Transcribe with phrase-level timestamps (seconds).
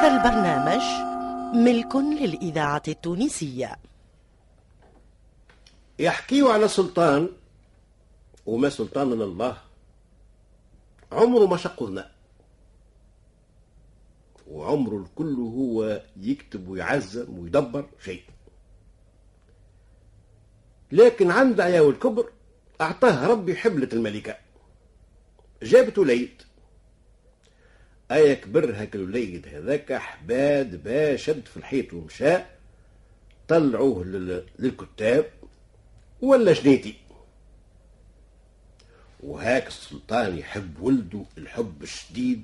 [0.00, 0.82] هذا البرنامج
[1.54, 3.76] ملك للإذاعة التونسية.
[5.98, 7.28] يحكيوا على سلطان
[8.46, 9.56] وما سلطان من الله.
[11.12, 12.10] عمره ما شق ظناء
[14.50, 18.22] وعمره الكل هو يكتب ويعزم ويدبر شيء.
[20.92, 22.32] لكن عند عياو الكبر
[22.80, 24.36] أعطاه ربي حبلة الملكة.
[25.62, 26.42] جابت وليد
[28.10, 32.38] أيا كبر هاك الوليد هذاك حباد با شد في الحيط ومشى
[33.48, 34.04] طلعوه
[34.58, 35.26] للكتاب
[36.20, 36.94] ولا شنيتي؟
[39.20, 42.42] وهاك السلطان يحب ولده الحب الشديد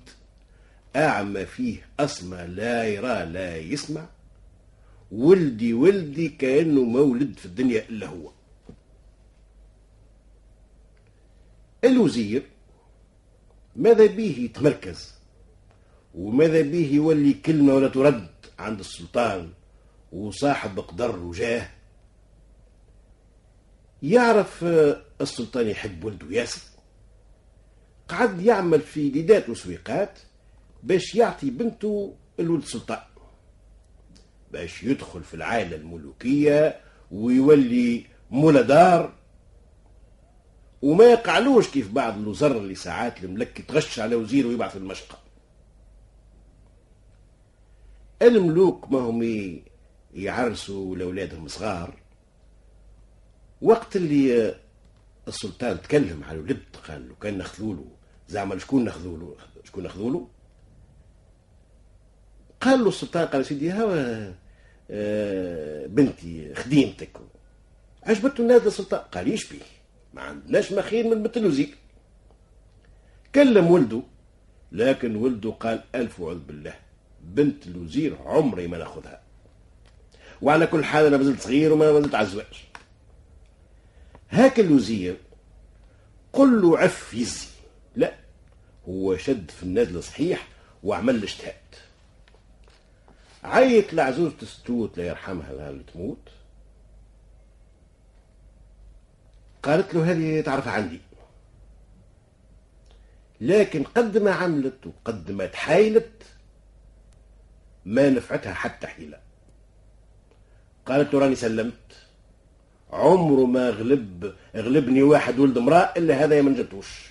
[0.96, 4.06] أعمى فيه أسمى لا يرى لا يسمع
[5.12, 8.30] ولدي ولدي كأنه مولد في الدنيا إلا هو.
[11.84, 12.42] الوزير
[13.76, 15.15] ماذا به يتمركز؟
[16.16, 19.50] وماذا به يولي كلمة ولا ترد عند السلطان
[20.12, 21.68] وصاحب قدر وجاه؟
[24.02, 24.64] يعرف
[25.20, 26.60] السلطان يحب ولده ياسر.
[28.08, 30.18] قعد يعمل في ليدات وسويقات
[30.82, 32.98] باش يعطي بنته الولد سلطان
[34.52, 36.80] باش يدخل في العائلة الملوكية
[37.10, 39.12] ويولي مولا دار.
[40.82, 45.25] وما يقعلوش كيف بعض الوزراء اللي ساعات الملك يتغش على وزير ويبعث المشقة.
[48.22, 49.22] الملوك ما هم
[50.14, 51.96] يعرسوا لأولادهم صغار.
[53.62, 54.54] وقت اللي
[55.28, 57.84] السلطان تكلم على الولد قال له كان نخذوله
[58.28, 60.28] زعما شكون نخذوله شكون نخذوله
[62.60, 64.32] قال له السلطان قال سيدي هوا
[64.90, 67.10] آه، بنتي خديمتك.
[68.02, 69.58] عجبته الناس السلطان؟ قال يشبيه
[70.14, 71.74] ما عندناش ما خير من بنت الوزير
[73.34, 74.02] كلم ولده
[74.72, 76.74] لكن ولده قال ألف وعذ بالله.
[77.26, 79.22] بنت الوزير عمري ما ناخذها
[80.42, 82.64] وعلى كل حال أنا مازلت صغير وما زلت على الزواج
[84.30, 85.16] هاك الوزير
[86.32, 87.46] قل له عف يزي.
[87.96, 88.14] لا
[88.88, 90.48] هو شد في النازل صحيح
[90.82, 91.54] وعمل الاجتهاد
[93.44, 96.28] عيط لعزوزة ستوت لا يرحمها اللي تموت.
[99.62, 101.00] قالت له هذه تعرف عندي.
[103.40, 106.22] لكن قد ما عملت وقد ما تحايلت
[107.86, 109.18] ما نفعتها حتى حيلة
[110.86, 111.92] قالت له راني سلمت.
[112.90, 117.10] عمره ما غلب غلبني واحد ولد امرأة إلا هذا ما نجتوش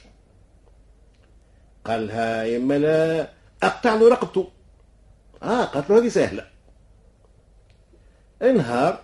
[1.86, 3.30] قال لها يما لا
[3.64, 4.52] أقطع له رقبته.
[5.44, 6.48] آه قالت له هذه سهلة.
[8.42, 9.04] انهار.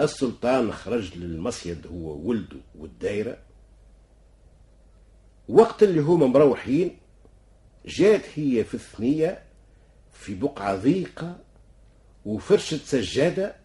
[0.00, 3.38] السلطان خرج للمصيد هو ولده والدايرة.
[5.48, 6.98] وقت اللي هما مروحين
[7.86, 9.49] جات هي في الثنية
[10.20, 11.36] في بقعة ضيقة
[12.24, 13.56] وفرشت سجادة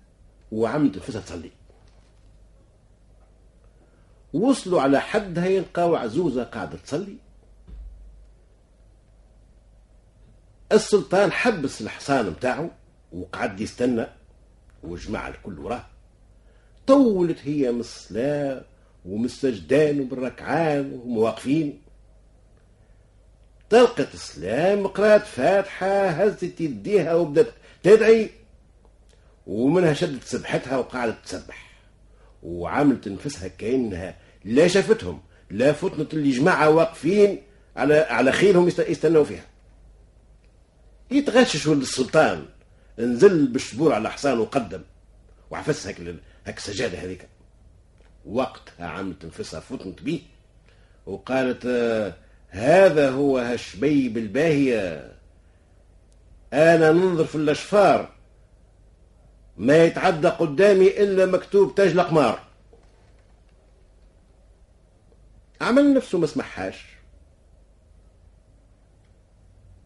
[0.51, 1.51] وعملت نفسها تصلي.
[4.33, 7.17] وصلوا على حدها يلقاو عزوزة قاعدة تصلي.
[10.71, 12.71] السلطان حبس الحصان متاعه
[13.11, 14.05] وقعد يستنى
[14.83, 15.85] وجمع الكل وراه.
[16.87, 18.65] طولت هي من الصلاة
[19.05, 21.81] ومن السجدان وبالركعان وهم واقفين.
[23.75, 27.53] طلقت السلام قرات فاتحة هزت يديها وبدت
[27.83, 28.29] تدعي
[29.47, 31.71] ومنها شدت سبحتها وقعدت تسبح.
[32.43, 35.21] وعملت نفسها كأنها لا شافتهم
[35.51, 37.41] لا فتنة اللي جماعة واقفين
[37.75, 39.45] على على خيلهم يستنوا فيها.
[41.11, 42.45] يتغشش ولد السلطان
[42.99, 44.81] نزل بالشبور على حصان وقدم.
[45.51, 45.99] وعفس هيك
[46.45, 47.27] هيك السجادة هذيك.
[48.25, 50.19] وقتها عملت نفسها فتنت بيه.
[51.05, 52.24] وقالت آه
[52.55, 55.11] هذا هو هشبيب الباهية
[56.53, 58.09] أنا ننظر في الأشفار.
[59.57, 62.39] ما يتعدى قدامي إلا مكتوب تاج الأقمار.
[65.61, 66.85] عمل نفسه ما سمحهاش.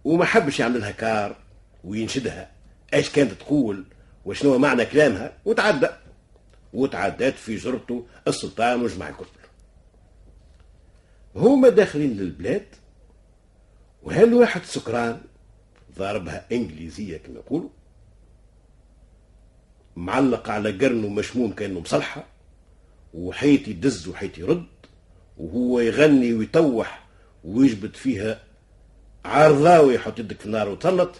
[0.03, 1.35] وما حبش يعمل لها كار
[1.83, 2.51] وينشدها.
[2.93, 3.85] إيش كانت تقول؟
[4.25, 5.87] وشنو معنى كلامها؟ وتعدى.
[6.73, 9.25] وتعدات في جرته السلطان وجمع الكل.
[11.35, 12.65] هما داخلين للبلاد
[14.03, 15.21] وهل واحد سكران
[15.97, 17.69] ضاربها إنجليزية كما يقولوا
[19.95, 22.25] معلق على قرنه مشموم كأنه مصلحة
[23.13, 24.65] وحيت يدز وحيت يرد
[25.37, 27.07] وهو يغني ويطوح
[27.43, 28.43] ويجبد فيها
[29.25, 31.11] عرضاوي يحط يدك في النار وتسلط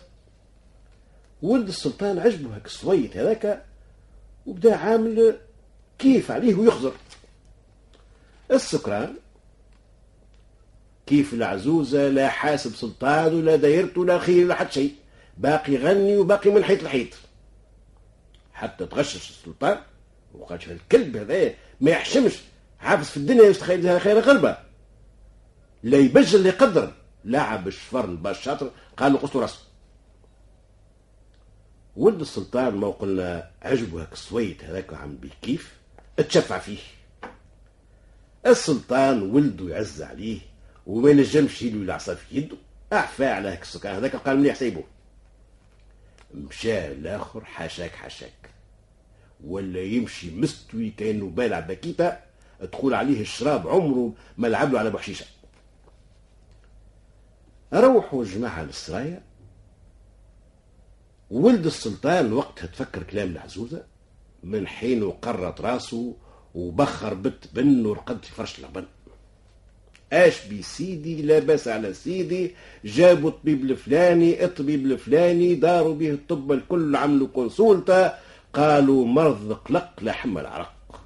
[1.41, 3.65] ولد السلطان عجبه هاك الصويت هذاك
[4.45, 5.37] وبدا عامل
[5.99, 6.93] كيف عليه ويخزر.
[8.51, 9.15] السكران
[11.09, 14.95] كيف العزوزة لا حاسب سلطان ولا دايرته ولا خير ولا حتى شيء.
[15.37, 17.07] باقي يغني وباقي من حيط لحيط
[18.53, 19.77] حتى تغشش السلطان
[20.33, 22.33] وقال الكلب هذا ما يحشمش.
[22.79, 24.57] حافظ في الدنيا يستخيل خير غربة
[25.83, 26.93] لا يبجل لا يقدر.
[27.25, 29.59] لعب الشفر الباش شاطر قال له راسه
[31.95, 35.73] ولد السلطان ما قلنا عجبه هاك الصويت هذاك عم كيف
[36.19, 36.79] اتشفع فيه.
[38.45, 40.48] السلطان ولده يعز عليه.
[40.89, 42.57] وما نجمش يلو العصا في يده.
[42.93, 44.83] اعفى على هاك السكان هذاك قال مليح سيبه
[46.33, 48.49] مشى الآخر حاشاك حاشاك.
[49.43, 52.17] ولا يمشي مستوي كأنه بالع بكيته
[52.71, 55.25] تقول عليه الشراب عمره ما لعب له على بحشيشة.
[57.73, 59.21] روحوا الجماعه للسرايا.
[61.31, 63.83] ولد السلطان وقتها تفكر كلام العزوزة.
[64.43, 66.15] من حين قرت راسه
[66.55, 68.85] وبخر بت بن ورقد في فرش الغبن
[70.13, 72.51] اش بي سيدي لا باس على سيدي
[72.85, 78.19] جابوا الطبيب الفلاني الطبيب الفلاني داروا به الطب الكل عملوا كونسولتا.
[78.53, 81.01] قالوا مرض قلق لحم العرق.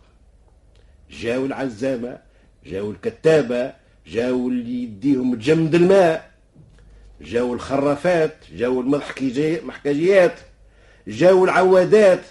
[1.11, 2.17] جاوا العزامة
[2.65, 3.73] جاوا الكتابة
[4.07, 6.31] جاوا اللي يديهم تجمد الماء.
[7.21, 10.33] جاوا الخرافات جاوا المحكجيات
[11.07, 12.21] جاوا العوادات.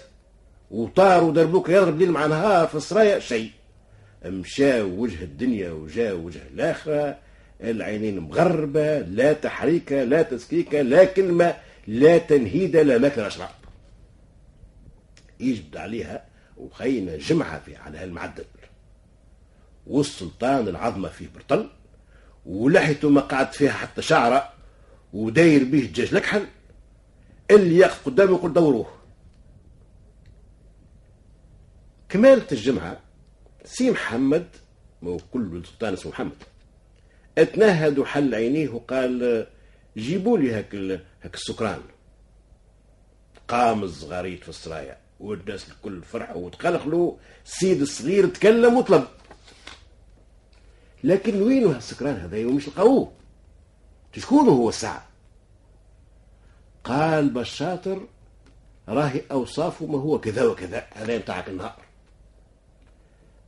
[0.71, 3.51] وطاروا دربوك يضرب ليل مع نهار في السرايا شيء.
[4.25, 7.17] مشى وجه الدنيا وجاء وجه الآخرة
[7.61, 11.55] العينين مغربة لا تحريكة لا تسكيكة لا كلمة
[11.87, 13.49] لا تنهيدة لا ماكل أشرب
[15.39, 16.25] يجبد عليها
[16.57, 18.45] وخينا جمعة في على هالمعدل.
[19.87, 21.69] والسلطان العظمة فيه برطل
[22.45, 24.53] ولحيته ما قعد فيها حتى شعرة
[25.13, 26.45] وداير به الدجاج لكحل
[27.51, 28.87] اللي يقف قدامه يقول دوروه.
[32.09, 32.99] كمالة الجمعة
[33.65, 34.47] سي محمد
[35.01, 36.43] ما كل سلطان اسمه محمد.
[37.37, 39.47] أتنهد وحل عينيه وقال
[39.97, 40.75] جيبوا لي هاك
[41.23, 41.81] هاك السكران.
[43.47, 47.15] قام الزغاريت في السرايا والناس الكل فرحوا وتقلقلوا
[47.45, 49.07] السيد الصغير تكلم وطلب.
[51.03, 53.11] لكن وينو هالسكران هذا ومش لقاوه؟
[54.17, 55.07] شكون هو الساعة؟
[56.83, 58.07] قال بشاطر
[58.89, 61.92] راهي أوصافه ما هو كذا وكذا هذا متاعك النهار.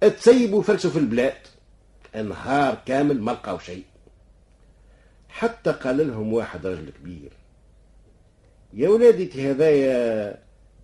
[0.10, 1.38] تسيبوا فلسوا في البلاد.
[2.16, 3.84] نهار كامل ما لقاو شيء.
[5.30, 7.32] حتى قال لهم واحد رجل كبير
[8.74, 10.38] يا ولادي هذايا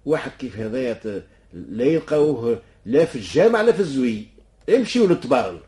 [0.06, 1.23] واحد كيف هذايا
[1.53, 4.27] لا يلقاوه لا في الجامع لا في الزوي.
[4.69, 5.59] امشيوا للطبارن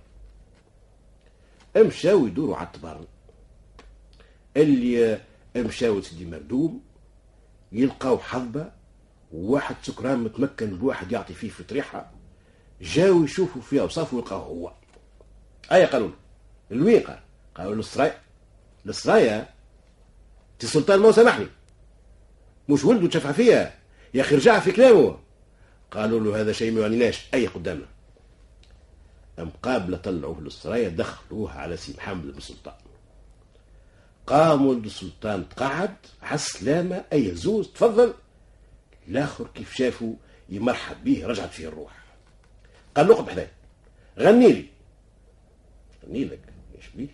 [1.77, 3.05] امشاو يدوروا على الطبارن
[4.57, 5.19] اللي
[5.55, 6.81] مشاو سيدي مردوم
[7.71, 8.71] يلقاو حظبة
[9.31, 11.63] وواحد سكران متمكن بواحد يعطي فيه في
[12.83, 14.73] جاو يشوفوا في أوصافه ويلقاوه هو.
[15.71, 16.13] أي قالوا له
[16.77, 17.19] لوين قال
[17.55, 18.21] قالوا للسرايا
[18.85, 19.49] للسرايا
[20.59, 21.47] تي سلطان ما سامحني
[22.69, 23.75] مش ولده تشفع فيها.
[24.13, 25.19] يا أخي رجع في كلامه.
[25.91, 27.27] قالوا له هذا شيء ما يعنيناش.
[27.33, 27.85] أي قدامنا
[29.37, 32.75] مقابلة طلعوه للسرايا دخلوه على سي محمد بن سلطان.
[34.27, 38.13] قام ولد السلطان تقعد على السلامة أي زوز تفضل.
[39.07, 40.13] الآخر كيف شافوا
[40.49, 42.02] يمرحب به رجعت فيه الروح.
[42.97, 43.51] قال له حدايا
[44.19, 44.65] غني لي.
[46.07, 46.39] غني لك
[46.77, 47.07] إيش بيه.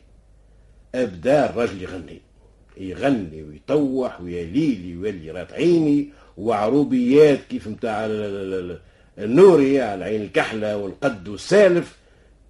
[0.96, 2.22] ابدا الرجل يغني.
[2.78, 8.06] يغني ويطوح ويليلي ويولي رات عيني وعروبيات كيف متاع
[9.18, 11.98] النوري على عين الكحلة والقد والسالف.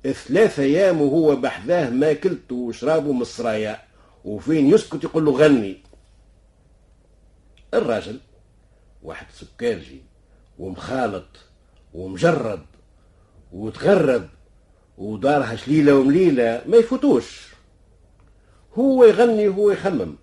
[0.03, 3.81] ثلاثة أيام وهو بحذاه ماكلته وشرابه من السرايا
[4.25, 5.77] وفين يسكت يقول له غني.
[7.73, 8.19] الراجل
[9.03, 10.01] واحد سكارجي
[10.59, 11.27] ومخالط
[11.93, 12.65] ومجرد
[13.51, 14.29] وتغرب
[14.97, 17.47] ودارها شليلة ومليلة ما يفوتوش.
[18.77, 20.15] هو يغني وهو يخمم.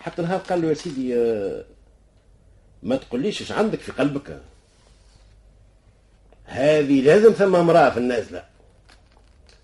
[0.00, 1.64] حتى نهار قال له يا سيدي آه،
[2.82, 4.42] ما تقوليش إيش عندك في قلبك؟
[6.44, 8.44] هذه لازم ثم امرأة في النازلة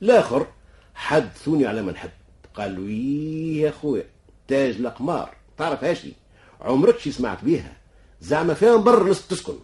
[0.03, 0.47] الآخر
[0.95, 2.11] حدثوني على من حب
[2.55, 4.05] قال له إيه يا خويا
[4.49, 5.37] تاج الأقمار.
[5.59, 6.13] تعرف هاشي
[6.61, 7.73] عمرك شي سمعت بيها؟
[8.21, 9.59] زعما فيها بر نص تسكن.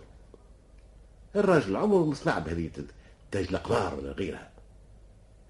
[1.37, 2.71] الراجل عمره ما سمع بهذه
[3.35, 4.51] تاج الأقمار ولا غيرها.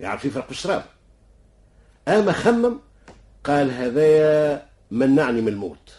[0.01, 0.85] يعرف يفرق الشراب.
[2.09, 2.81] أما خمم
[3.45, 5.93] قال هذايا منعني من الموت.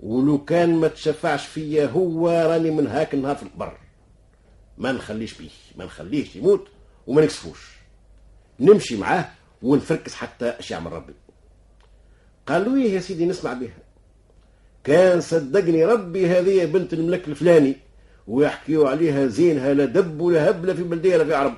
[0.00, 3.78] ولو كان ما تشفعش فيا هو راني من هاك النهار في القبر.
[4.78, 6.68] ما نخليش بيه ما نخليهش يموت
[7.06, 7.76] وما نكسفوش
[8.60, 9.30] نمشي معاه
[9.62, 11.14] ونفركس حتى اش يعمل ربي.
[12.46, 13.78] قالوا إيه يا سيدي نسمع بها.
[14.84, 17.83] كان صدقني ربي هذه بنت الملك الفلاني.
[18.26, 21.54] ويحكيوا عليها زينها لا دب ولا هبله في بلدية لا في عرب.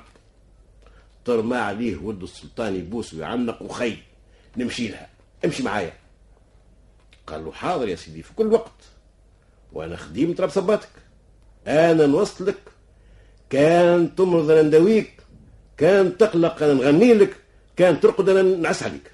[1.25, 3.97] طرما عليه ولد السلطان يبوس ويعنق وخي
[4.57, 5.09] نمشي لها.
[5.45, 5.93] امشي معايا.
[7.27, 8.83] قال له حاضر يا سيدي في كل وقت.
[9.73, 10.89] وأنا خديم تراب صباتك.
[11.67, 12.57] أنا نوصلك.
[13.49, 15.21] كان تمرض أنا نداويك.
[15.77, 17.35] كان تقلق أنا نغني لك.
[17.75, 19.11] كان ترقد أنا نعس عليك.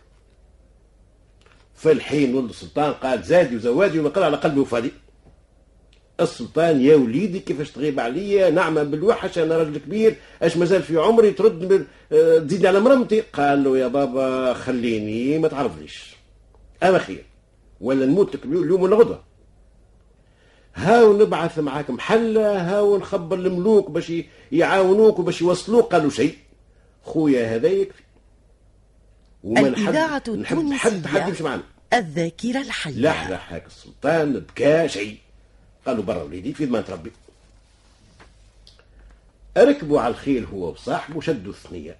[1.76, 4.92] في الحين ولد السلطان قال زادي وزوادي وما قال على قلبي وفادي.
[6.22, 11.32] السلطان يا وليدي كيفاش تغيب عليا؟ نعمة بالوحش أنا راجل كبير أش مازال في عمري
[11.32, 16.16] ترد آه، تزيدني على مرمتي؟ قال له يا بابا خليني ما تعرضليش
[16.84, 17.26] أنا خير
[17.82, 19.24] ولا نموت لك اليوم ولا غدوة.
[20.76, 24.14] هاو نبعث معاك محلة هاو نخبر الملوك باش
[24.52, 25.92] يعاونوك وباش يوصلوك.
[25.92, 26.38] قالوا شيء.
[27.04, 28.04] خويا هذا يكفي
[29.46, 31.64] الإذاعة التونسية حد حد يمشي معنا.
[31.94, 32.94] الذاكرة الحية.
[33.02, 35.23] لح هاك السلطان بكى شيء.
[35.86, 37.12] قالوا برا وليدي في ضمان ربي
[39.58, 41.98] ركبوا على الخيل هو وصاحبه شدوا الثنية.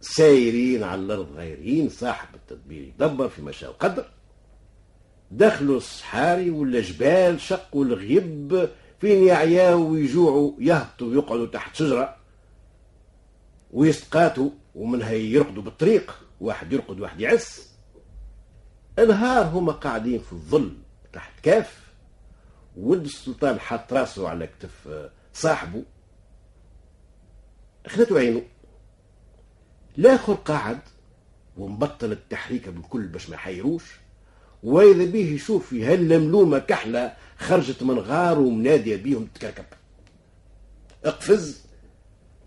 [0.00, 4.06] سايرين على الأرض غايرين صاحب التدبير يدبر في مشاء وقدر
[5.30, 8.68] دخلوا الصحاري ولا جبال شقوا الغيب
[9.00, 12.16] فين يعياوا ويجوعوا يهبطوا ويقعدوا تحت شجرة.
[13.70, 17.73] ويسقاتوا ومنها يرقدوا بالطريق واحد يرقد واحد يعس.
[18.98, 20.76] نهار هما قاعدين في الظل
[21.12, 21.80] تحت كاف
[22.76, 24.88] ولد السلطان حط راسه على كتف
[25.34, 25.82] صاحبه
[27.86, 28.42] خذته عينه
[29.98, 30.78] الآخر قاعد
[31.56, 33.84] ومبطل التحريكه بالكل باش ما يحيروش
[34.62, 39.64] وإذا به يشوف في هاللملومه كحلة خرجت من غار ومناديه بيهم تكركب
[41.04, 41.64] اقفز.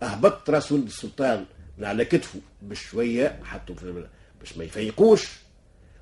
[0.02, 1.44] اهبط راس ولد السلطان
[1.78, 3.74] من على كتفه بشوية حطه
[4.40, 5.28] باش ما يفيقوش.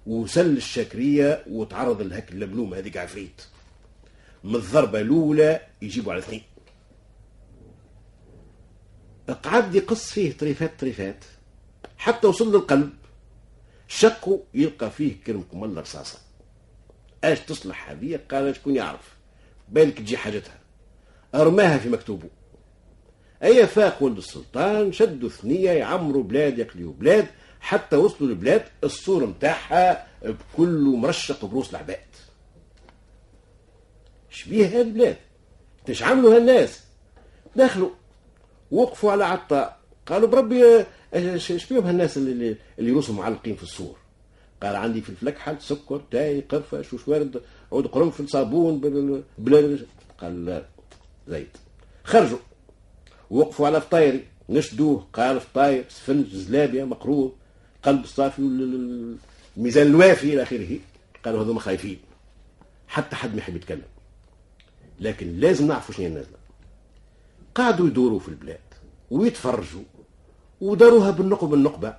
[0.07, 3.43] وسل الشاكرية وتعرض لهك اللملومه هذيك عفريت
[4.45, 6.43] من الضربة الأولى يجيبوا على اثنين
[9.35, 11.25] قعد يقص فيه طريفات طريفات.
[11.99, 12.91] حتى وصل للقلب.
[13.89, 16.19] شقه يلقى فيه كرمكم الله رصاصة
[17.25, 19.17] أش تصلح هذه؟ قال شكون يعرف.
[19.69, 20.59] بالك تجي حاجتها.
[21.35, 22.29] أرماها في مكتوبه.
[23.43, 27.27] أي فاق ولد السلطان شدوا ثنية يعمروا بلاد يخليوا بلاد.
[27.61, 31.99] حتى وصلوا لبلاد الصورة متاعها بكل مرشق بروس العباد.
[34.31, 35.17] شبيه هذه البلاد.
[35.89, 36.81] إيش عملوا هالناس
[37.57, 37.91] دخلوا
[38.71, 39.79] وقفوا على عطاء.
[40.07, 40.85] قالوا بربي
[41.15, 43.97] إيش فيهم هالناس اللي اللي روسهم معلقين في السور
[44.63, 48.81] قال عندي في الفلفل اكحل سكر تاي قرفة شوش ورد عود قرنفل صابون
[49.39, 49.79] بلا
[50.21, 50.67] قال لا
[51.29, 51.57] زيت
[52.05, 52.39] خرجوا.
[53.31, 54.25] وقفوا على فطايري.
[54.49, 55.07] نشدوه.
[55.13, 57.33] قال فطاير سفنج زلابيا مقروض
[57.87, 58.39] قلب صافي
[59.57, 60.79] الميزان الوافي إلى آخره.
[61.25, 61.99] قالوا هذوما خايفين.
[62.89, 63.83] حتى حد ما يحب يتكلم.
[65.01, 66.37] لكن لازم نعرفوا شنو نازله
[67.55, 68.59] قعدوا يدوروا في البلاد
[69.11, 69.83] ويتفرجوا
[70.61, 71.95] وداروها بالنقب النقبة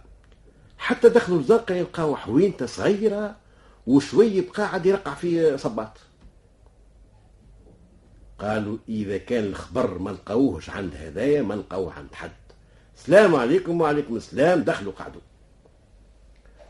[0.77, 3.35] حتى دخلوا الزرقاء يلقاو حوينتة صغيرة
[3.87, 5.97] وشوي قاعد يرقع في صباط.
[8.39, 12.31] قالوا إذا كان الخبر ما لقاوهش عند هدايا ما لقاوه عند حد.
[12.97, 14.63] السلام عليكم وعليكم السلام.
[14.63, 15.21] دخلوا قعدوا.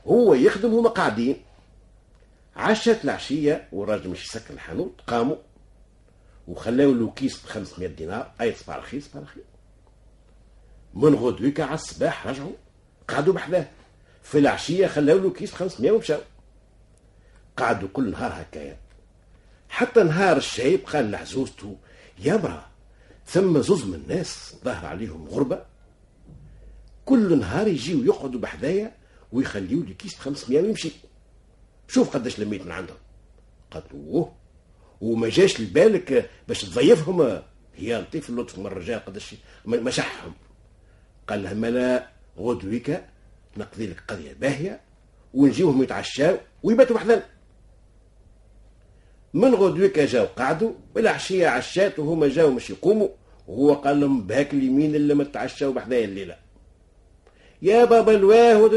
[0.07, 1.41] هو يخدم هما قاعدين.
[2.55, 5.35] عشت العشية والراجل مش يسكر الحانوت قاموا
[6.47, 9.43] وخلاو له كيس ب 500 دينار أي صباح رخيص صباح رخيص
[10.93, 12.51] من غدوك على الصباح رجعوا
[13.07, 13.67] قعدوا بحذاه
[14.23, 16.19] في العشية خلاو له كيس 500 ومشاو.
[17.57, 18.77] قعدوا كل نهار هكايا.
[19.69, 21.77] حتى نهار الشايب قال لعزوزته
[22.19, 22.65] يا مرا
[23.25, 25.65] ثم زوز من الناس ظهر عليهم غربة.
[27.05, 28.91] كل نهار يجيو يقعدوا بحذايا
[29.31, 30.91] ويخليوا لي كيس 500 ويمشي.
[31.87, 32.97] شوف قداش لميت من عندهم.
[33.71, 33.85] قالت
[35.01, 37.41] وما جاش لبالك باش تضيفهم.
[37.75, 40.33] هي لطيف اللطف من الرجال قداش مشحهم
[41.27, 43.03] قال لها ملا غدويك
[43.57, 44.81] نقضي لك قضية باهية
[45.33, 47.23] ونجيوهم يتعشاو ويباتوا بحذنا
[49.33, 53.09] من غدويك جاو قعدوا والعشيه عشات وهما جاو مش يقوموا.
[53.47, 56.37] وهو قال لهم بهاك اليمين اللي ما تعشاو بحذايا الليلة.
[57.61, 58.67] يا بابا الواه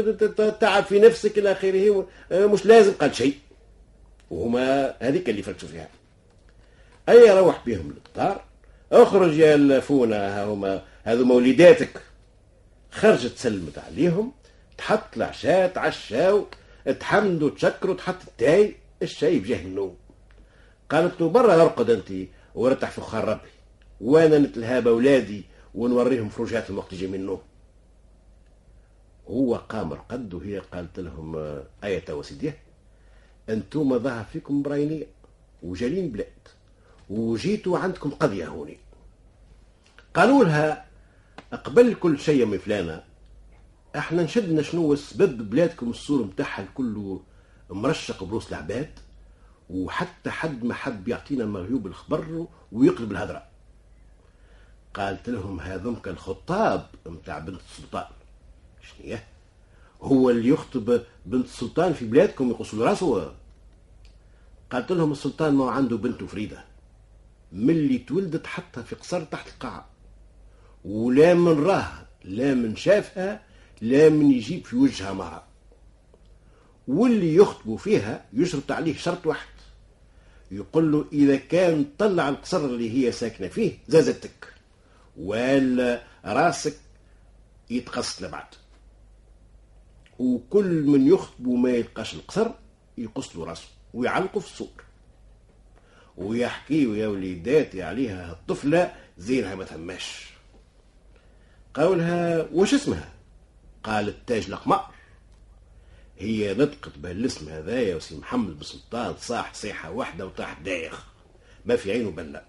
[0.59, 3.35] تعب في نفسك إلى آخره مش لازم قال شيء.
[4.29, 5.89] وهما هذيك اللي فرقتوا فيها.
[7.09, 8.43] أي روح بهم للدار؟
[8.91, 12.01] اخرج يا الفونه هما هذو مولداتك.
[12.91, 14.31] خرجت سلمت عليهم
[14.77, 16.45] تحط العشاء تعشاو
[16.99, 19.95] تحمدوا تشكروا تحط التاي الشاي بجاه النوم.
[20.89, 23.49] قالت له برا أرقد أنت وارتاح في خار ربي
[24.01, 25.43] وأنا نتلهى بأولادي
[25.75, 27.41] ونوريهم فروجات الوقت يجي من النوم.
[29.31, 31.35] هو قام رقد وهي قالت لهم
[31.83, 32.57] آية وسيديه
[33.49, 35.07] أنتم ظهر فيكم براينية
[35.63, 36.47] وجالين بلاد
[37.09, 38.77] وجيتوا عندكم قضية هوني.
[40.13, 40.85] قالوا لها
[41.51, 43.03] قبل كل شيء من فلانة
[43.95, 47.19] إحنا نشدنا شنو سبب بلادكم الصورة متاعها الكل
[47.69, 48.99] مرشق بروس العباد
[49.69, 53.43] وحتى حد ما حب يعطينا مغيوب الخبر ويقلب الهدرة.
[54.93, 58.05] قالت لهم هذمك الخطاب متاع بنت السلطان.
[58.81, 59.17] شنو
[60.01, 63.35] هو اللي يخطب بنت السلطان في بلادكم يقصوا راسه.
[64.71, 66.63] قالت لهم السلطان ما عنده بنته فريدة.
[67.51, 69.89] ملي تولدت حتى في قصر تحت القاعه
[70.85, 73.43] ولا من راه لا من شافها
[73.81, 75.47] لا من يجيب في وجهها معها.
[76.87, 79.47] واللي يخطبوا فيها يشرط عليه شرط واحد.
[80.51, 84.53] يقول له إذا كان طلع القصر اللي هي ساكنة فيه زازتك
[85.17, 86.75] ولا راسك
[87.69, 88.45] يتقص لبعد.
[90.21, 92.47] وكل من يخطب وما يلقاش القصر
[92.97, 94.83] يقص له راسه ويعلقه في السور.
[96.17, 100.29] ويحكي يا وليداتي عليها الطفلة زينها ما ثماش
[101.73, 103.09] قولها وش اسمها؟
[103.83, 104.85] قالت تاج القمر
[106.17, 111.05] هي نطقت بهالاسم هذا يا سي محمد بن سلطان صاح صيحة واحدة وطاح دايخ.
[111.65, 112.43] ما في عينه بلا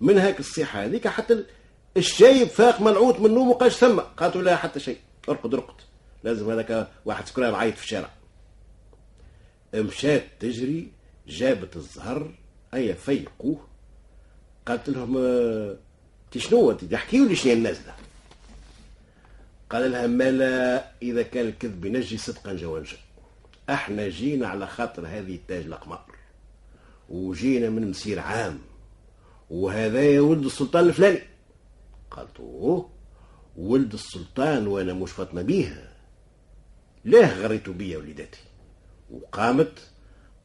[0.00, 1.44] من هاك الصيحة هذيك حتى
[1.96, 4.00] الشايب فاق منعوت من نومه قاش ثم.
[4.00, 4.98] قالت لا حتى شيء.
[5.28, 5.74] ارقد ارقد.
[6.24, 8.10] لازم هذاك واحد سكران عيط في الشارع.
[9.74, 10.92] مشات تجري
[11.28, 12.34] جابت الزهر
[12.74, 13.66] اي فيقوه.
[14.66, 17.94] قالت لهم أنت شنو أنت؟ تحكي لي شنو الناس ده
[19.70, 22.96] قال لها ملا إذا كان الكذب ينجي صدقا جوانجا
[23.70, 26.04] أحنا جينا على خاطر هذه التاج الأقمار
[27.08, 28.58] وجينا من مسير عام
[29.50, 31.22] وهذا يا ولد السلطان الفلاني.
[32.10, 32.90] قالت أوه.
[33.56, 35.92] ولد السلطان وأنا مش فاطمة بيها.
[37.04, 38.40] ليه غريتوا بيا وليداتي
[39.10, 39.72] وقامت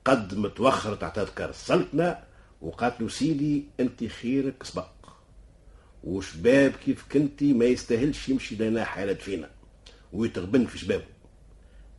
[0.06, 2.20] قدمت وخرت على تذكر السلطنه
[2.62, 4.88] وقالت له سيدي أنت خيرك سبق.
[6.04, 9.50] وشباب كيف كنتي ما يستاهلش يمشي لنا حالة فينا.
[10.14, 11.04] ويتغبن في شبابه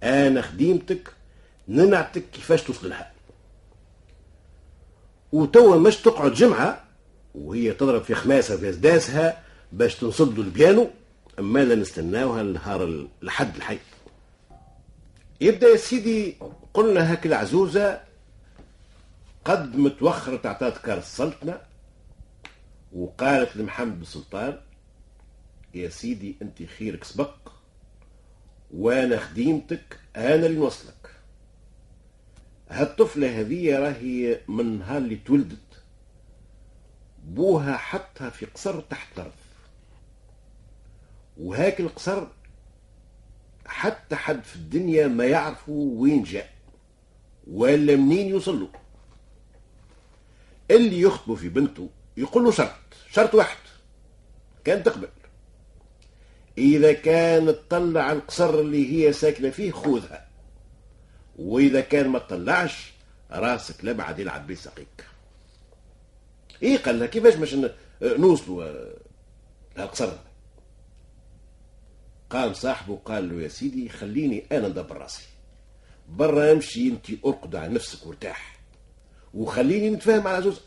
[0.03, 1.13] أنا خديمتك
[1.69, 3.13] ننعتك كيفاش توصل لها.
[5.33, 6.85] وتوا مش تقعد جمعة
[7.35, 10.91] وهي تضرب في خماسة في أسداسها باش تنصب له البيانو
[11.39, 13.79] أما لا نستناوها النهار الحد الحي.
[15.41, 16.37] يبدأ يا سيدي
[16.75, 18.01] قلنا هاك العزوزة
[19.45, 21.61] قد متوخرة تعطى كار السلطنة
[22.93, 24.61] وقالت لمحمد بن سلطان
[25.75, 27.35] يا سيدي أنت خيرك سبق
[28.75, 31.11] وأنا خديمتك أنا اللي نوصلك.
[32.71, 35.59] هالطفلة هذه راهي من نهار اللي تولدت
[37.25, 39.33] بوها حطها في قصر تحت الأرض
[41.39, 42.27] وهاك القصر
[43.67, 46.51] حتى حد في الدنيا ما يعرفوا وين جاء
[47.51, 48.69] ولا منين يوصل له.
[50.71, 52.75] اللي يخطبوا في بنته يقول له شرط
[53.11, 53.57] شرط واحد
[54.65, 55.09] كان تقبل.
[56.59, 60.29] إذا كان تطلع القصر اللي هي ساكنة فيه خذها.
[61.39, 62.93] وإذا كان ما تطلعش
[63.31, 65.05] راسك لبعد يلعب بيه سقيك.
[66.63, 67.57] إيه قال لها كيفاش باش
[68.03, 68.93] نوصلوا
[69.79, 70.13] القصر
[72.31, 75.27] قام صاحبه قال له يا سيدي خليني أنا ندبر راسي.
[76.09, 78.61] برا امشي أنت ارقد على نفسك وارتاح.
[79.35, 80.63] وخليني نتفاهم على جزء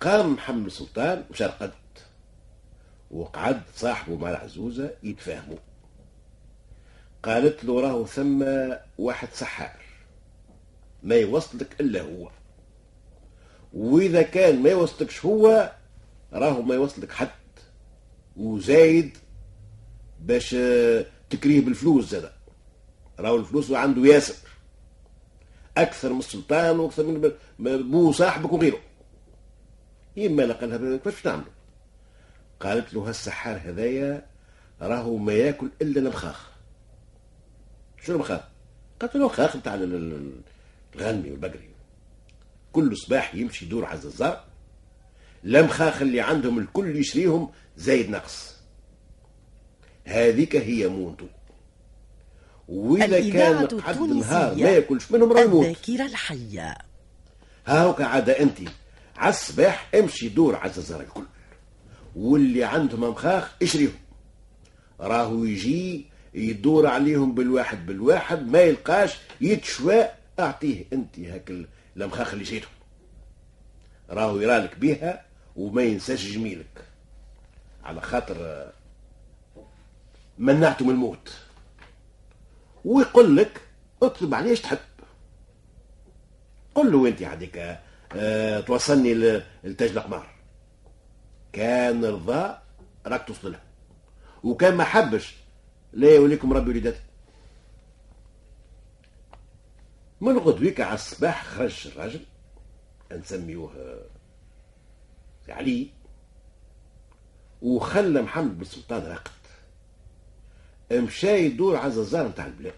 [0.00, 1.72] قام محمد سلطان وشرقد
[3.10, 5.58] وقعد صاحبه مع العزوزة يتفاهموا.
[7.22, 8.44] قالت له راهو ثم
[8.98, 9.76] واحد سحار.
[11.02, 12.30] ما يوصلك إلا هو.
[13.72, 15.72] وإذا كان ما يوصلكش هو
[16.32, 17.28] راهو ما يوصلك حد.
[18.36, 19.18] وزايد
[20.20, 20.56] باش
[21.30, 22.30] تكريه بالفلوس زاد
[23.20, 24.34] راهو الفلوس عنده ياسر.
[25.76, 28.80] أكثر من السلطان وأكثر من بو صاحبك وغيره
[30.16, 31.52] يما لقى كيفاش نعملوا
[32.60, 34.26] قالت له هالسحار هذايا
[34.80, 36.50] راهو ما ياكل إلا المخاخ.
[38.04, 38.40] شنو المخاخ؟
[39.00, 41.70] قالت له مخاخ نتاع الغنمي والبقري.
[42.72, 44.44] كل صباح يمشي يدور على الززار
[45.44, 48.56] المخاخ اللي عندهم الكل يشريهم زايد نقص
[50.04, 51.26] هذيك هي مونتو
[52.68, 55.66] وإذا كان قد نهار ما ياكلش منهم راه يموت.
[55.66, 56.74] الذاكرة الحية.
[57.66, 58.58] هاوك عادة أنت.
[59.16, 61.24] على الصباح امشي دور على الززار الكل.
[62.16, 63.92] واللي عندهم مخاخ اشريهم.
[65.00, 70.04] راهو يجي يدور عليهم بالواحد بالواحد ما يلقاش يتشوى
[70.38, 71.52] أعطيه أنت هاك
[71.96, 72.68] المخاخ اللي شيته
[74.10, 75.24] راهو يرالك بيها
[75.56, 76.84] وما ينساش جميلك.
[77.84, 78.66] على خاطر
[80.38, 81.36] منعته من الموت.
[82.84, 83.60] ويقول لك
[84.02, 84.78] اطلب عليه تحب.
[86.74, 87.78] قل له انت هذيك
[88.16, 89.14] آه توصلني
[89.64, 90.26] لتاج القمار
[91.52, 92.62] كان رضا
[93.06, 93.60] راك توصل له.
[94.44, 95.34] وكان ما حبش.
[95.92, 96.96] لا يوليكم ربي وليدات
[100.20, 102.20] من غدويك على الصباح خرج الراجل.
[103.12, 104.00] نسميوه
[105.48, 105.90] علي.
[107.62, 109.30] وخلى محمد بن سلطان راقد.
[110.92, 112.74] مشى يدور على الزار نتاع البلاد.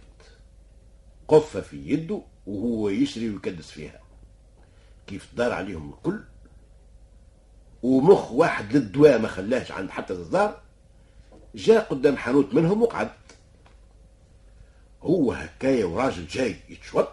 [1.29, 4.01] قفة في يده وهو يشري ويكدس فيها.
[5.07, 6.21] كيف دار عليهم الكل.
[7.83, 10.61] ومخ واحد للدواء ما خلاش عند حتى الزار
[11.55, 13.11] جاء قدام حانوت منهم وقعد.
[15.03, 17.09] هو هكايا وراجل جاي يتشوط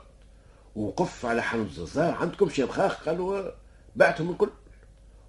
[0.76, 3.52] وقف على حانوت الزار عندكم شي مخاخ؟ قالوا
[3.96, 4.50] بعتهم الكل.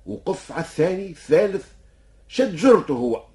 [0.07, 1.73] وقف على الثاني الثالث
[2.29, 3.34] شد جرته هو.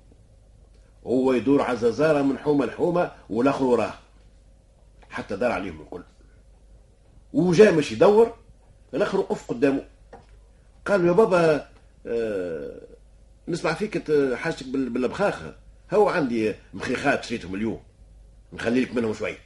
[1.07, 3.93] هو يدور على زازارة من حومة لحومة والآخر وراه.
[5.09, 6.03] حتى دار عليهم الكل.
[7.33, 8.37] وجا مش يدور
[8.93, 9.85] الآخر وقف قدامه.
[10.85, 11.69] قال يا بابا
[12.05, 12.81] آه
[13.47, 15.55] نسمع فيك حاجتك بالبخاخة
[15.93, 17.83] هو عندي مخيخات شريتهم اليوم.
[18.53, 19.37] نخلي لك منهم شوي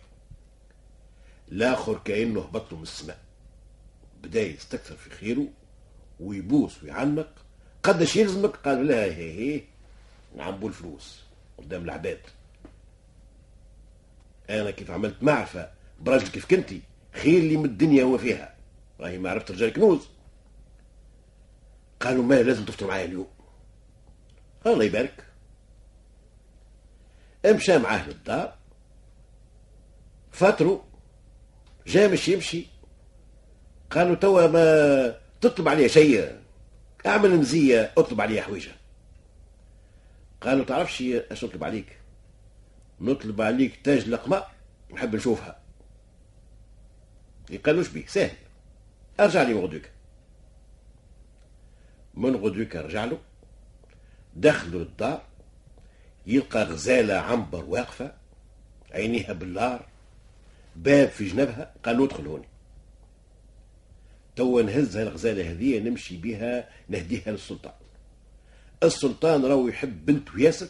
[1.52, 3.18] الآخر كأنه هبط من السماء.
[4.24, 5.48] بدأ يستكثر في خيره
[6.20, 7.30] ويبوس ويعنق
[7.84, 9.62] قداش يلزمك قال لا هي هي.
[10.36, 11.24] نعبوا الفلوس.
[11.64, 12.20] قدام العباد.
[14.50, 16.82] أنا كيف عملت معرفة براجل كيف كنتي
[17.14, 18.56] خير لي من الدنيا هو فيها.
[19.00, 20.08] راهي معرفه رجال كنوز.
[22.00, 23.28] قالوا ما لازم تفطر معايا اليوم.
[24.66, 25.26] الله يبارك.
[27.46, 28.56] امشى معاه للدار.
[30.32, 30.82] فاتروا
[31.88, 32.66] جا مش يمشي.
[33.92, 36.40] قالوا توا ما تطلب عليه شيء.
[37.06, 38.42] أعمل مزية أطلب عليه
[40.44, 41.98] حويجة قالوا تعرفش اش نطلب عليك؟
[43.02, 44.44] نطلب عليك تاج لقمة
[44.94, 45.60] نحب نشوفها.
[47.66, 48.36] قالوش بيه سهل.
[49.20, 49.90] أرجع لي غدوك.
[52.14, 53.20] من غدوك رجع له
[54.36, 55.22] دخلوا للدار
[56.28, 58.14] يلقى غزالة عنبر واقفة
[58.92, 59.86] عينيها بالنار
[60.76, 62.48] باب في جنبها قال له ادخل هوني
[64.36, 67.74] توا نهزها الغزالة هذه نمشي بها نهديها للسلطان
[68.88, 70.68] السلطان راهو يحب بنته ياسر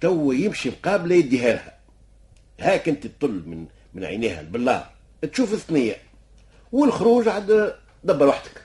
[0.00, 1.78] توا يمشي مقابلة يديها لها.
[2.60, 4.90] هاك انت تطل من من عينيها بالله.
[5.32, 5.96] تشوف الثنية.
[6.72, 7.74] والخروج عاد
[8.04, 8.62] دبر وحدك.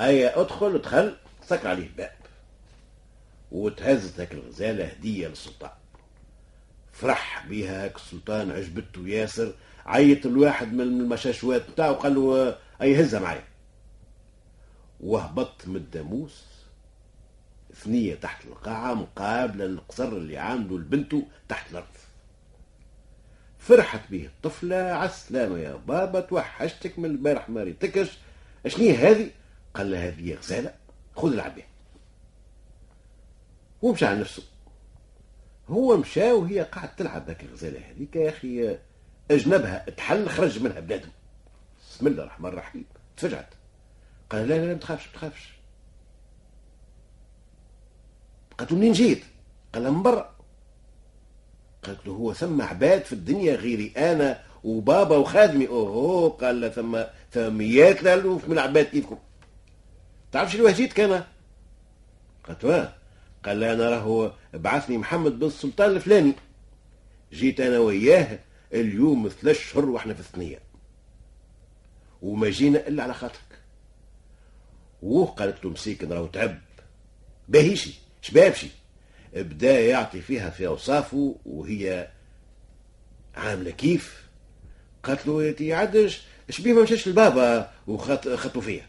[0.00, 2.12] أي أدخل ادخل سكر عليه الباب.
[3.52, 5.70] وتهزت هاك الغزالة هدية للسلطان.
[6.92, 9.54] فرح بها هاك السلطان عجبته ياسر
[9.86, 13.44] عيط الواحد من المشاشوات نتاعو قال له أي هزها معايا.
[15.02, 16.44] وهبط من الداموس
[17.74, 21.86] ثنية تحت القاعة مقابلة للقصر اللي عنده لبنته تحت الأرض.
[23.58, 28.18] فرحت به الطفلة عالسلامة يا بابا توحشتك من البارح ما ريتكش.
[28.66, 29.30] أشني هذه؟
[29.74, 30.74] قال لها هذه غزالة
[31.16, 31.66] خذ العب بها
[33.82, 34.42] ومشى على نفسه.
[35.68, 38.78] هو مشى وهي قاعد تلعب هاك الغزالة هذيك يا أخي
[39.30, 41.12] أجنبها تحل خرج منها بلادهم
[41.90, 42.84] بسم الله الرحمن الرحيم.
[43.16, 43.54] تفجعت
[44.32, 45.52] قال لا لا لا ما تخافش ما تخافش.
[48.58, 49.24] قالت له منين جيت؟
[49.74, 50.36] قال من برا.
[51.82, 55.68] قالت له هو ثم عباد في الدنيا غيري أنا وبابا وخادمي.
[55.68, 59.18] اوه قال له ثم ثميات الالوف من العباد كيفكم
[60.32, 61.24] تعرف شنو جيت كان؟
[62.44, 62.94] قالت واه
[63.44, 66.32] قال أنا راهو بعثني محمد بن السلطان الفلاني.
[67.32, 68.38] جيت أنا وياه
[68.72, 70.58] اليوم ثلاث شهور وإحنا في الثنية.
[72.22, 73.51] وما جينا إلا على خاطرك.
[75.02, 76.58] وه قالت له مسيكن راهو تعب.
[77.48, 78.68] باهيشي شبابشي.
[79.36, 82.08] بدا يعطي فيها في أوصافه وهي
[83.34, 84.22] عاملة كيف.
[85.02, 88.86] قالت له يا عدش شبيه ما مشاش لبابا وخطوا فيها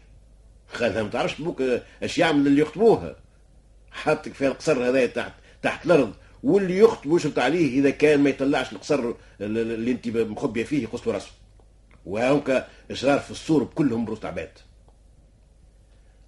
[0.80, 1.62] قالها ما تعرفش بوك
[2.02, 3.16] اش يعمل اللي يخطبوها.
[3.90, 6.14] حطك في القصر هذا تحت تحت الأرض.
[6.42, 11.30] واللي يخطب ويشرط عليه إذا كان ما يطلعش القصر اللي انت مخبية فيه يقص راسه.
[12.06, 12.52] وهوك
[12.90, 14.50] إشرار في السور كلهم بروس عباد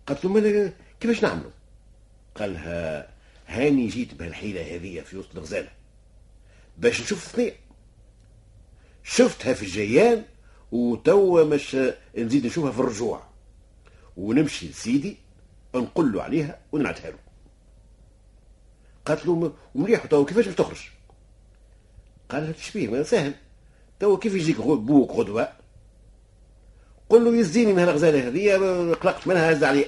[0.07, 1.51] قالت له كيفاش نعملوا؟
[2.35, 3.09] قالها
[3.47, 5.69] هاني جيت بهالحيلة هذه في وسط الغزالة
[6.79, 7.53] باش نشوف اثنين
[9.05, 10.25] شفتها في الجيان
[10.73, 11.77] وتوا مش
[12.19, 13.23] نزيد نشوفها في الرجوع.
[14.17, 15.17] ونمشي لسيدي
[15.75, 17.19] نقول له عليها ونعتها له.
[19.05, 20.81] قالت له مليح توا كيفاش باش تخرج؟
[22.29, 23.35] قال لها تشبيه ما سهل
[24.01, 25.53] توا كيف يجيك بوك غدوة؟
[27.09, 29.87] قل له يزيني من هالغزالة هذه قلقت منها هز عليه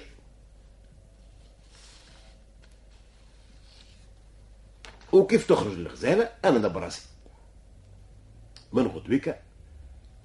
[5.12, 7.08] وكيف تخرج الغزالة أنا دبر راسي.
[8.72, 9.34] من غدوك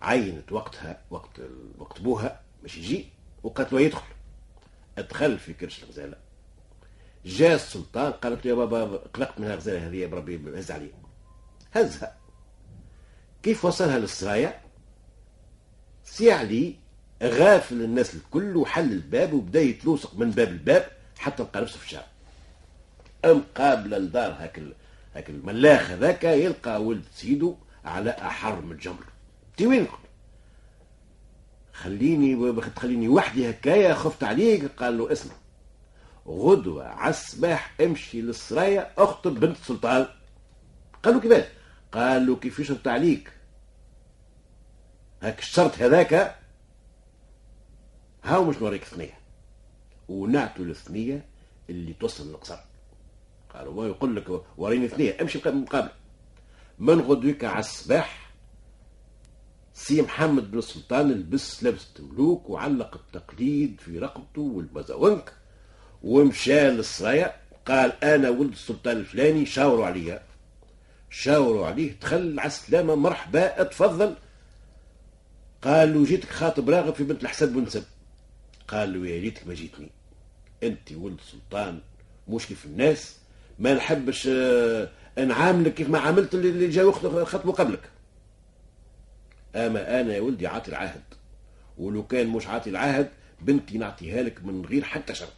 [0.02, 1.40] عينت وقتها وقت
[1.78, 3.10] وقت بوها باش يجي
[3.44, 4.14] وقالت له يدخل.
[4.98, 6.18] أدخل في كرش الغزالة
[7.26, 10.92] جاء السلطان قالت له يا بابا قلقت من الغزاله هذه بربي هز عليه
[11.74, 12.18] هزها.
[13.44, 14.62] كيف وصلها للسرايا؟
[16.04, 16.76] سي علي
[17.24, 22.08] غافل الناس الكل وحل الباب وبدا يتلوسق من باب الباب حتى لقى نفسه في الشارع.
[23.26, 24.62] مقابله لدار هاك
[25.16, 27.56] هاك الملاخ هذاك يلقى ولد سيدو
[27.86, 29.06] على أحر من الجمر.
[29.58, 29.88] تي وين
[31.74, 35.34] خليني تخليني وحدي هكايا خفت عليك قال له اسمع.
[36.28, 40.08] غدوة على الصباح امشي للسرايا اخطب بنت السلطان
[41.04, 41.46] قال له كيفاش؟
[41.92, 43.32] قال له كيف يشرط عليك؟
[45.22, 46.36] هاك الشرط هذاك؟
[48.24, 49.18] هاو مش نوريك ثنية
[50.10, 51.26] ونعتوا الثنية
[51.70, 52.58] اللي توصل للقصر.
[53.54, 55.90] قال هو يقول لك وريني ثنية امشي مقابل
[56.80, 58.32] من غدوك على الصباح
[59.74, 65.34] سي محمد بن السلطان لبس لبس الملوك وعلق التقليد في رقبته والمزاونك
[66.04, 67.36] ومشى للسرايا
[67.66, 70.24] قال أنا ولد السلطان الفلاني شاوروا عليا.
[71.10, 74.16] شاوروا عليه دخل على السلامة مرحبا اتفضل.
[75.62, 77.84] قال له جيتك خاطب راغب في بنت الحسن بن سب.
[78.68, 79.90] قال له يا ريتك ما جيتني.
[80.64, 81.80] أنت ولد سلطان
[82.28, 83.18] مش كيف الناس
[83.60, 86.92] ما نحبش آه، نعاملك كيف ما عاملت اللي جاوا
[87.26, 87.90] خطبوا قبلك.
[89.56, 91.02] أما أنا يا ولدي عاطي العهد
[91.78, 93.10] ولو كان مش عاطي العهد
[93.42, 95.30] بنتي نعطيها لك من غير حتى شرط.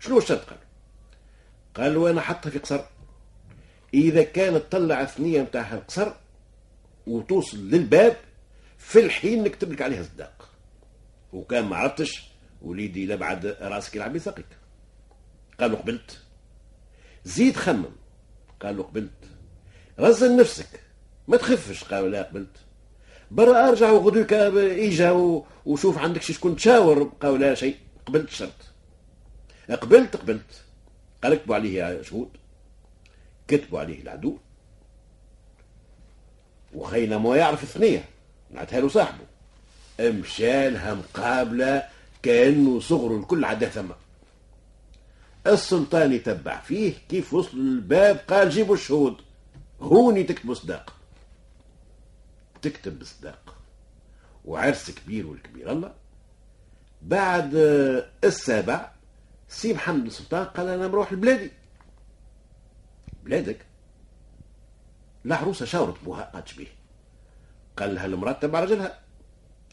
[0.00, 0.58] شنو الشرط؟ قال.
[1.74, 2.80] قال له أنا حطها في قصر.
[3.94, 6.12] إذا كانت تطلع ثنيه نتاعها القصر
[7.06, 8.16] وتوصل للباب
[8.78, 10.48] في الحين نكتب لك عليها صداق.
[11.32, 12.22] وكان ما عرفتش
[12.62, 14.44] وليدي لبعد راسك يلعب يثقك
[15.60, 16.22] قال له قبلت
[17.24, 17.84] زيد خمم.
[18.60, 19.10] قال له قبلت.
[20.00, 20.80] رزن نفسك.
[21.28, 22.56] ما تخفش قال لا قبلت.
[23.30, 25.10] برا أرجع وغدوك إجا
[25.66, 27.12] وشوف عندك شكون تشاور.
[27.20, 27.76] قال لا شيء.
[28.06, 28.52] قبلت الشرط
[29.70, 30.62] قبلت قبلت.
[31.22, 32.28] قال اكتبوا عليه شهود.
[33.48, 34.38] كتبوا عليه العدو.
[36.74, 38.04] وخينا ما يعرف الثنية
[38.50, 39.24] نعتها له صاحبه.
[40.00, 41.82] مشى لها مقابلة
[42.22, 43.88] كأنه صغره الكل عداه ثم
[45.46, 49.16] السلطان يتبع فيه كيف وصل للباب؟ قال جيبوا الشهود.
[49.80, 50.96] هوني تكتبوا صداق
[52.62, 53.56] تكتب بصداق
[54.44, 55.94] وعرس كبير والكبير الله.
[57.02, 57.50] بعد
[58.24, 58.90] السابع
[59.48, 61.50] سي محمد السلطان قال أنا نروح لبلادي.
[63.24, 63.66] بلادك.
[65.26, 66.66] العروسة شاورت بوها قاتش بيه
[67.76, 68.98] قال لها المرأة تبع رجلها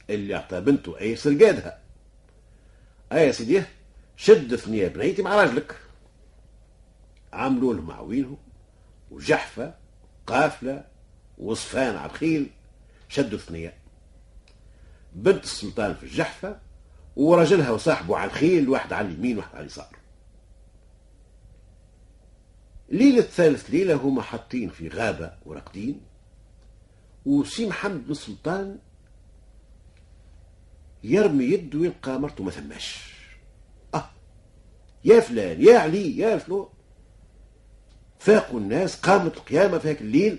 [0.10, 1.80] اللي أعطى بنته أي سرقادها.
[3.12, 3.64] أي يا سيدي
[4.22, 5.80] شد ثنية بنيتي مع راجلك.
[7.34, 8.38] عملوا لهم عوينهم
[9.12, 9.76] وجحفة
[10.28, 10.84] قافلة
[11.38, 12.50] وصفان على الخيل
[13.10, 13.74] شدوا ثنية
[15.14, 16.60] بنت السلطان في الجحفة
[17.16, 19.96] ورجلها وصاحبه على الخيل واحد على اليمين واحد على اليسار.
[22.90, 26.02] ليلة ثالث ليلة هما حاطين في غابة وراقدين
[27.26, 28.78] وسي محمد بن سلطان
[31.04, 33.09] يرمي يده ويلقى مرته ما ثماش.
[35.06, 36.70] يا فلان يا علي يا فلو
[38.20, 40.38] فاقوا الناس قامت القيامة في هاك الليل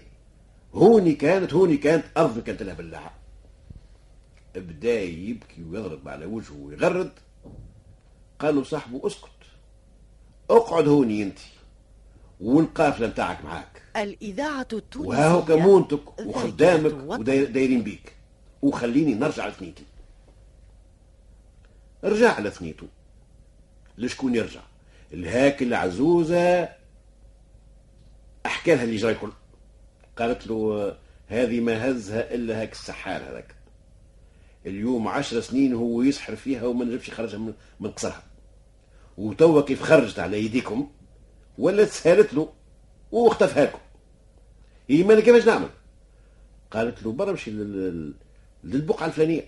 [0.75, 3.21] هوني كانت هوني كانت أرض كانت لها بلاعة
[4.55, 7.13] بدا يبكي ويضرب على وجهه ويغرد.
[8.39, 9.29] قالوا صاحبه اسكت
[10.51, 11.39] اقعد هوني أنت
[12.41, 13.83] والقافلة نتاعك معاك.
[13.97, 18.17] الإذاعة التونسية وهاو كمونتك وخدامك ودايرين بيك.
[18.63, 19.85] وخليني نرجع لثنيتي.
[22.05, 22.87] رجع لثنيته.
[23.99, 24.61] لشكون يرجع.
[25.13, 26.69] الهاك العزوزة
[28.47, 29.33] أحكى لها اللي جرى الكل.
[30.17, 33.55] قالت له هذه ما هزها إلا هاك السحار هذاك.
[34.67, 37.39] اليوم عشر سنين هو يسحر فيها وما نجمش يخرجها
[37.81, 38.23] من قصرها.
[39.19, 40.91] وتوا كيف خرجت على يديكم؟
[41.59, 42.53] ولا تسهلت له
[43.13, 43.79] واختفى لكم
[44.89, 45.69] هي مالك كيفاش نعمل؟
[46.71, 47.51] قالت له برا مشي
[48.65, 49.45] للبقعة الفلانية.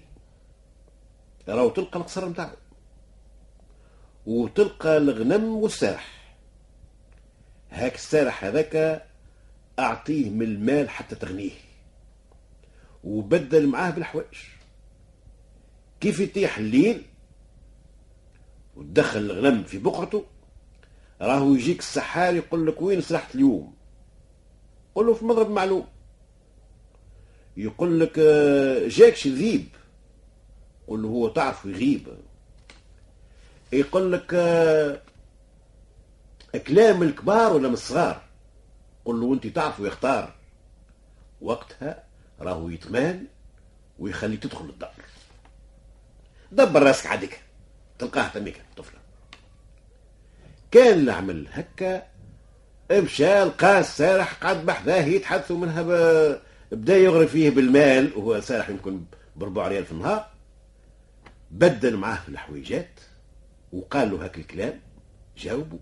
[1.49, 2.57] راهو تلقى القصر نتاعو
[4.27, 6.37] وتلقى الغنم والسارح
[7.71, 9.07] هاك السارح هذاك
[9.79, 11.51] أعطيه من المال حتى تغنيه.
[13.05, 14.35] وبدل معاه بالحوايج.
[16.01, 17.03] كيف يطيح الليل
[18.77, 20.25] وتدخل الغنم في بقعته
[21.21, 23.75] راهو يجيك السحار يقول لك وين سرحت اليوم؟
[24.95, 25.87] قل له في مضرب معلوم.
[27.57, 29.69] يقول لك آه، جاكش ذيب
[30.87, 32.09] قل له هو تعرف يغيب
[33.73, 35.01] يقول لك آه،
[36.67, 38.23] كلام الكبار ولا من الصغار؟
[39.05, 40.35] قل له أنت تعرف ويختار.
[41.41, 42.05] وقتها
[42.41, 43.27] راهو يتمان
[43.99, 44.93] ويخليك تدخل الدار.
[46.53, 47.41] دبر راسك عادك
[47.99, 48.99] تلقاه تميك طفلة.
[50.71, 52.03] كان اللي عمل هكا
[52.93, 55.91] مشى لقى السارح قعد بحذاه يتحدثوا منها ب...
[56.73, 59.05] بدا يغري فيه بالمال وهو سارح يمكن
[59.37, 60.27] بربع ريال في النهار.
[61.51, 63.01] بدل معاه في الحويجات
[63.73, 64.81] وقال له هاك الكلام
[65.37, 65.79] جاوبوا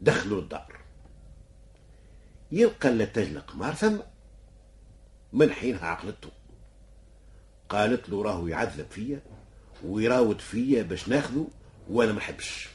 [0.00, 0.80] دخلوا الدار.
[2.52, 3.98] يلقى اللتاج القمار ثم
[5.32, 6.30] من حينها عقلته؟
[7.68, 9.22] قالت له راهو يعذب فيا
[9.84, 11.48] ويراود فيا باش ناخذه
[11.90, 12.68] وأنا ما نحبش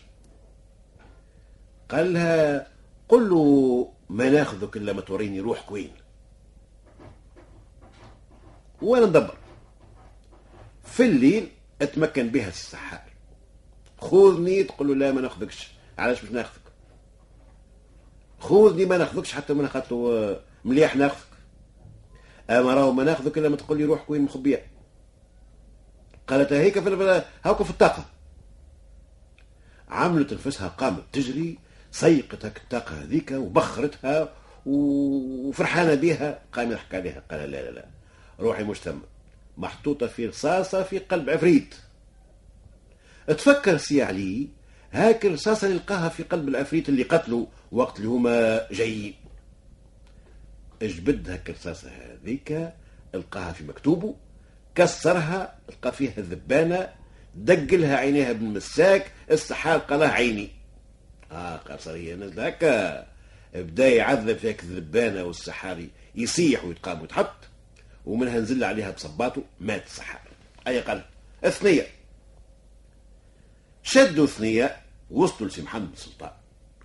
[1.90, 2.68] قال لها
[3.10, 5.92] قل له ما ناخذك إلا ما توريني روحك وين.
[8.82, 9.38] وأنا ندبر.
[10.84, 13.07] في الليل أتمكن بها السحار
[13.98, 15.72] خذني تقول له لا ما ناخذكش.
[15.98, 16.62] علاش باش ناخذك؟
[18.40, 21.28] خذني ما ناخذكش حتى من قالت له مليح ناخذك.
[22.50, 24.66] أما راهو ما ناخذك إلا ما تقول لي روحك وين مخبية.
[26.28, 28.06] قالت هيك في هاكا في الطاقة.
[29.90, 31.60] عملت نفسها قامت تجري
[31.92, 34.30] سيقت الطاقة هذيك وبخرتها
[34.66, 37.86] وفرحانة بها قام يضحك عليها قال لا لا لا
[38.40, 38.98] روحي مش ثم
[39.58, 41.76] محطوطة في رصاصة في قلب عفريت.
[43.28, 44.48] تفكر سي علي
[44.92, 49.14] هاك الرصاصه اللي لقاها في قلب العفريت اللي قتلوا وقت اللي هما جايين.
[50.82, 52.74] اجبد هاك الرصاصه هذيك؟
[53.14, 54.16] لقاها في مكتوبه
[54.76, 56.90] كسرها لقى فيها ذبانه
[57.36, 60.50] دقلها عينيها بالمساك السحاب قالها عيني.
[61.32, 63.08] آه قصريه نزل هكا.
[63.56, 67.36] بدا يعذب فيك الذبانة والسحاري يصيح ويتقام ويتحط
[68.06, 70.30] ومنها نزل عليها بصباطه مات السحاري.
[70.68, 71.02] أي قال
[71.44, 71.88] اثنية.
[73.90, 74.76] شدوا ثنيه
[75.12, 76.32] وصلوا لسي محمد السلطان.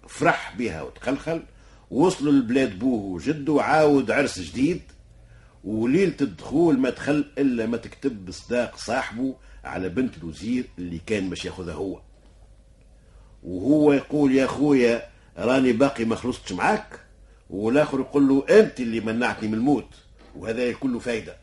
[0.09, 1.43] فرح بها وتخلخل
[1.91, 4.83] وصلوا لبلاد بوه وجده عاود عرس جديد
[5.65, 9.35] وليلة الدخول ما دخل إلا ما تكتب بصداق صاحبه
[9.65, 12.01] على بنت الوزير اللي كان مش ياخذها هو.
[13.43, 15.03] وهو يقول يا خويا
[15.39, 17.01] راني باقي ما خلصتش معاك.
[17.51, 19.89] والآخر يقول له أنت اللي منعتني من الموت
[20.37, 21.37] وهذا كله فايدة.